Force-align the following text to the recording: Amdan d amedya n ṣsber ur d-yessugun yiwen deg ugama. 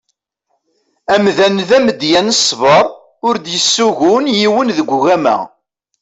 Amdan 1.13 1.57
d 1.69 1.69
amedya 1.77 2.21
n 2.25 2.29
ṣsber 2.39 2.85
ur 3.27 3.35
d-yessugun 3.37 4.25
yiwen 4.37 4.69
deg 4.77 4.89
ugama. 4.97 5.37